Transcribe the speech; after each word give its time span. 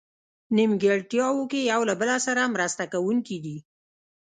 نیمګړتیاوو 0.55 1.43
کې 1.51 1.61
یو 1.71 1.81
له 1.89 1.95
بله 2.01 2.17
سره 2.25 2.51
مرسته 2.55 2.83
کوونکي 2.93 3.37
دي. 3.45 3.57